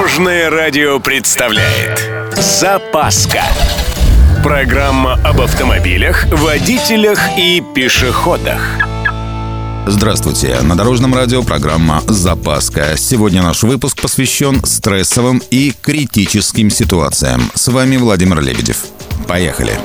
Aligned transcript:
Дорожное 0.00 0.48
радио 0.48 0.98
представляет 0.98 2.10
Запаска 2.34 3.42
Программа 4.42 5.20
об 5.22 5.42
автомобилях, 5.42 6.24
водителях 6.32 7.20
и 7.36 7.62
пешеходах 7.74 8.62
Здравствуйте! 9.86 10.58
На 10.62 10.74
Дорожном 10.74 11.14
радио 11.14 11.42
программа 11.42 12.00
«Запаска». 12.06 12.96
Сегодня 12.96 13.42
наш 13.42 13.62
выпуск 13.62 14.00
посвящен 14.00 14.64
стрессовым 14.64 15.42
и 15.50 15.74
критическим 15.82 16.70
ситуациям. 16.70 17.50
С 17.54 17.68
вами 17.68 17.98
Владимир 17.98 18.40
Лебедев. 18.40 18.86
Поехали! 19.28 19.78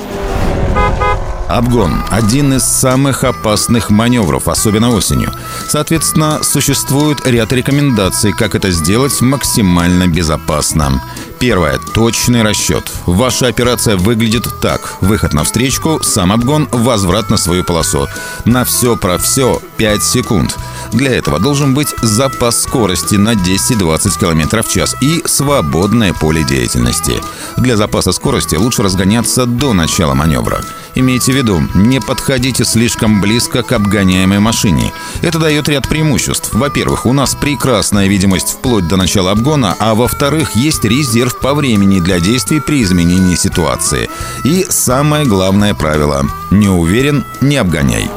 Обгон– 1.47 2.03
один 2.09 2.53
из 2.53 2.63
самых 2.63 3.23
опасных 3.23 3.91
маневров, 3.91 4.47
особенно 4.47 4.89
осенью. 4.89 5.31
Соответственно, 5.67 6.39
существует 6.41 7.25
ряд 7.25 7.53
рекомендаций, 7.53 8.33
как 8.33 8.55
это 8.55 8.71
сделать 8.71 9.21
максимально 9.21 10.07
безопасно. 10.07 11.01
Первое. 11.39 11.77
Точный 11.93 12.41
расчет. 12.41 12.91
Ваша 13.05 13.47
операция 13.47 13.97
выглядит 13.97 14.47
так. 14.61 14.97
Выход 15.01 15.33
на 15.33 15.43
встречку, 15.43 15.99
сам 16.01 16.31
обгон, 16.31 16.67
возврат 16.71 17.29
на 17.29 17.37
свою 17.37 17.63
полосу. 17.63 18.07
На 18.45 18.63
все 18.65 18.95
про 18.95 19.17
все 19.19 19.61
5 19.77 20.03
секунд. 20.03 20.57
Для 20.91 21.11
этого 21.11 21.39
должен 21.39 21.73
быть 21.73 21.93
запас 22.01 22.63
скорости 22.63 23.15
на 23.15 23.33
10-20 23.33 24.19
км 24.19 24.63
в 24.63 24.69
час 24.69 24.95
и 25.01 25.21
свободное 25.25 26.13
поле 26.13 26.43
деятельности. 26.43 27.21
Для 27.57 27.77
запаса 27.77 28.11
скорости 28.11 28.55
лучше 28.55 28.81
разгоняться 28.81 29.45
до 29.45 29.73
начала 29.73 30.13
маневра. 30.13 30.63
Имейте 30.95 31.33
в 31.33 31.35
виду, 31.35 31.61
не 31.75 31.99
подходите 31.99 32.63
слишком 32.63 33.19
близко 33.19 33.63
к 33.63 33.73
обгоняемой 33.73 34.39
машине. 34.39 34.93
Это 35.21 35.39
дает 35.39 35.67
ряд 35.67 35.87
преимуществ. 35.87 36.53
Во-первых, 36.53 37.05
у 37.05 37.11
нас 37.11 37.35
прекрасная 37.35 38.07
видимость 38.07 38.51
вплоть 38.51 38.87
до 38.87 38.95
начала 38.95 39.31
обгона, 39.31 39.75
а 39.77 39.93
во-вторых, 39.93 40.55
есть 40.55 40.85
резерв 40.85 41.39
по 41.39 41.53
времени 41.53 41.99
для 41.99 42.19
действий 42.19 42.61
при 42.61 42.81
изменении 42.81 43.35
ситуации. 43.35 44.09
И 44.45 44.65
самое 44.69 45.25
главное 45.25 45.73
правило– 45.73 46.25
не 46.49 46.69
уверен– 46.69 47.25
не 47.41 47.57
обгоняй. 47.57 48.09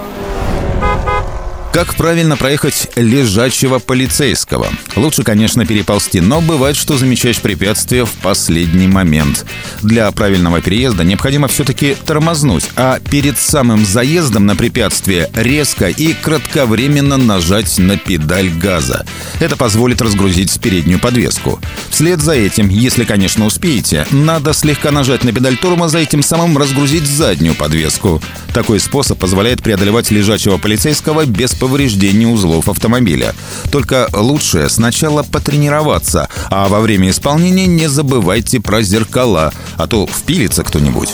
Как 1.72 1.94
правильно 1.94 2.36
проехать 2.36 2.88
лежачего 2.96 3.78
полицейского? 3.78 4.68
Лучше, 4.96 5.22
конечно, 5.22 5.66
переползти, 5.66 6.20
но 6.20 6.40
бывает, 6.40 6.76
что 6.76 6.96
замечаешь 6.96 7.40
препятствие 7.40 8.06
в 8.06 8.12
последний 8.14 8.88
момент. 8.88 9.44
Для 9.82 10.10
правильного 10.10 10.62
переезда 10.62 11.04
необходимо 11.04 11.46
все-таки 11.46 11.94
тормознуть, 11.94 12.70
а 12.74 12.98
перед 12.98 13.38
самым 13.38 13.84
заездом 13.84 14.46
на 14.46 14.56
препятствие 14.56 15.30
резко 15.34 15.88
и 15.88 16.14
кратковременно 16.14 17.18
нажать 17.18 17.78
на 17.78 17.98
педаль 17.98 18.48
газа. 18.48 19.04
Это 19.38 19.56
позволит 19.56 20.00
разгрузить 20.00 20.58
переднюю 20.60 20.98
подвеску. 20.98 21.60
Вслед 21.90 22.20
за 22.20 22.32
этим, 22.32 22.70
если, 22.70 23.04
конечно, 23.04 23.44
успеете, 23.44 24.06
надо 24.10 24.54
слегка 24.54 24.90
нажать 24.90 25.22
на 25.22 25.32
педаль 25.32 25.58
тормоза 25.58 26.00
и 26.00 26.06
тем 26.06 26.22
самым 26.22 26.56
разгрузить 26.56 27.06
заднюю 27.06 27.54
подвеску. 27.54 28.22
Такой 28.54 28.80
способ 28.80 29.18
позволяет 29.18 29.62
преодолевать 29.62 30.10
лежачего 30.10 30.56
полицейского 30.56 31.26
без 31.26 31.54
повреждений 31.58 32.26
узлов 32.26 32.68
автомобиля. 32.68 33.34
Только 33.70 34.08
лучше 34.12 34.68
сначала 34.68 35.22
потренироваться, 35.22 36.28
а 36.50 36.68
во 36.68 36.80
время 36.80 37.10
исполнения 37.10 37.66
не 37.66 37.88
забывайте 37.88 38.60
про 38.60 38.82
зеркала, 38.82 39.52
а 39.76 39.86
то 39.86 40.06
впилится 40.06 40.64
кто-нибудь. 40.64 41.10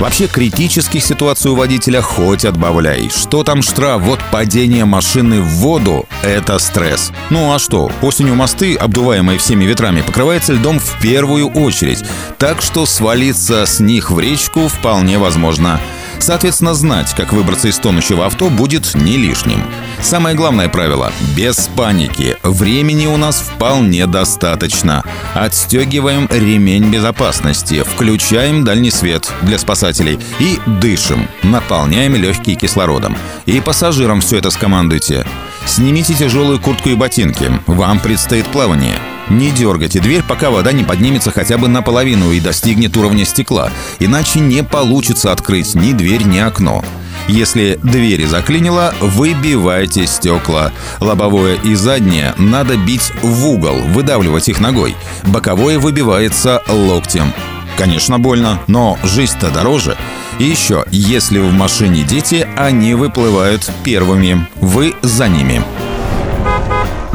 Вообще 0.00 0.28
критических 0.28 1.04
ситуаций 1.04 1.50
у 1.50 1.54
водителя 1.54 2.00
хоть 2.00 2.46
отбавляй. 2.46 3.10
Что 3.14 3.44
там 3.44 3.60
штраф? 3.60 4.00
Вот 4.00 4.18
падение 4.32 4.86
машины 4.86 5.42
в 5.42 5.48
воду– 5.56 6.06
это 6.22 6.58
стресс. 6.58 7.12
Ну 7.28 7.52
а 7.52 7.58
что? 7.58 7.92
Осенью 8.00 8.34
мосты, 8.34 8.76
обдуваемые 8.76 9.38
всеми 9.38 9.64
ветрами, 9.64 10.00
покрываются 10.00 10.54
льдом 10.54 10.78
в 10.78 10.98
первую 11.02 11.48
очередь. 11.48 12.02
Так 12.38 12.62
что 12.62 12.86
свалиться 12.86 13.66
с 13.66 13.78
них 13.78 14.10
в 14.10 14.18
речку 14.18 14.68
вполне 14.68 15.18
возможно. 15.18 15.78
Соответственно, 16.20 16.74
знать, 16.74 17.14
как 17.16 17.32
выбраться 17.32 17.68
из 17.68 17.78
тонущего 17.78 18.26
авто, 18.26 18.50
будет 18.50 18.94
не 18.94 19.16
лишним. 19.16 19.62
Самое 20.00 20.36
главное 20.36 20.68
правило– 20.68 21.12
без 21.36 21.68
паники. 21.74 22.36
Времени 22.42 23.06
у 23.06 23.16
нас 23.16 23.40
вполне 23.40 24.06
достаточно. 24.06 25.02
Отстегиваем 25.34 26.28
ремень 26.30 26.90
безопасности, 26.90 27.82
включаем 27.82 28.64
дальний 28.64 28.90
свет 28.90 29.32
для 29.42 29.58
спасателей 29.58 30.18
и 30.38 30.60
дышим, 30.66 31.26
наполняем 31.42 32.14
легкие 32.14 32.56
кислородом. 32.56 33.16
И 33.46 33.60
пассажирам 33.60 34.20
все 34.20 34.38
это 34.38 34.50
скомандуйте. 34.50 35.26
Снимите 35.66 36.14
тяжелую 36.14 36.60
куртку 36.60 36.90
и 36.90 36.94
ботинки. 36.94 37.50
Вам 37.66 37.98
предстоит 37.98 38.46
плавание. 38.46 38.98
Не 39.30 39.50
дергайте 39.52 40.00
дверь, 40.00 40.24
пока 40.26 40.50
вода 40.50 40.72
не 40.72 40.82
поднимется 40.82 41.30
хотя 41.30 41.56
бы 41.56 41.68
наполовину 41.68 42.32
и 42.32 42.40
достигнет 42.40 42.96
уровня 42.96 43.24
стекла, 43.24 43.70
иначе 44.00 44.40
не 44.40 44.64
получится 44.64 45.30
открыть 45.30 45.74
ни 45.76 45.92
дверь, 45.92 46.24
ни 46.24 46.38
окно. 46.38 46.84
Если 47.28 47.78
двери 47.80 48.24
заклинило, 48.24 48.92
выбивайте 49.00 50.06
стекла. 50.08 50.72
Лобовое 50.98 51.54
и 51.62 51.76
заднее 51.76 52.34
надо 52.38 52.76
бить 52.76 53.12
в 53.22 53.46
угол, 53.46 53.76
выдавливать 53.82 54.48
их 54.48 54.58
ногой. 54.58 54.96
Боковое 55.24 55.78
выбивается 55.78 56.60
локтем. 56.66 57.32
Конечно, 57.78 58.18
больно, 58.18 58.60
но 58.66 58.98
жизнь-то 59.04 59.50
дороже. 59.50 59.96
И 60.40 60.44
еще, 60.44 60.84
если 60.90 61.38
в 61.38 61.52
машине 61.52 62.02
дети, 62.02 62.48
они 62.56 62.94
выплывают 62.94 63.70
первыми. 63.84 64.46
Вы 64.56 64.94
за 65.02 65.28
ними. 65.28 65.62